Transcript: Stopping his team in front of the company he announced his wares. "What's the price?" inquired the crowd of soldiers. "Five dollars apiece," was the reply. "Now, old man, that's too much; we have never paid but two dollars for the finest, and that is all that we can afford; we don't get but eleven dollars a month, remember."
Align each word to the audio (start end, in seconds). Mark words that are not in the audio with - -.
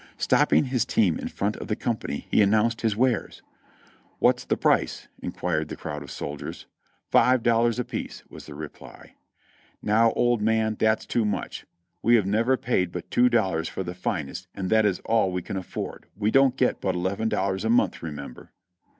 Stopping 0.17 0.63
his 0.65 0.83
team 0.83 1.19
in 1.19 1.27
front 1.27 1.57
of 1.57 1.67
the 1.67 1.75
company 1.75 2.25
he 2.31 2.41
announced 2.41 2.81
his 2.81 2.95
wares. 2.95 3.43
"What's 4.17 4.43
the 4.43 4.57
price?" 4.57 5.07
inquired 5.21 5.67
the 5.67 5.75
crowd 5.75 6.01
of 6.01 6.09
soldiers. 6.09 6.65
"Five 7.11 7.43
dollars 7.43 7.77
apiece," 7.77 8.23
was 8.27 8.47
the 8.47 8.55
reply. 8.55 9.13
"Now, 9.79 10.11
old 10.13 10.41
man, 10.41 10.75
that's 10.79 11.05
too 11.05 11.23
much; 11.23 11.67
we 12.01 12.15
have 12.15 12.25
never 12.25 12.57
paid 12.57 12.91
but 12.91 13.11
two 13.11 13.29
dollars 13.29 13.69
for 13.69 13.83
the 13.83 13.93
finest, 13.93 14.47
and 14.55 14.71
that 14.71 14.87
is 14.87 15.01
all 15.05 15.27
that 15.27 15.33
we 15.33 15.43
can 15.43 15.55
afford; 15.55 16.07
we 16.17 16.31
don't 16.31 16.57
get 16.57 16.81
but 16.81 16.95
eleven 16.95 17.29
dollars 17.29 17.63
a 17.63 17.69
month, 17.69 18.01
remember." 18.01 18.49